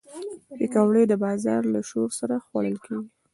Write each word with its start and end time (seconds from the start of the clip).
پکورې 0.57 1.03
د 1.07 1.13
بازار 1.23 1.61
له 1.73 1.79
شور 1.89 2.09
سره 2.19 2.35
خوړل 2.45 2.75
کېږي 2.85 3.09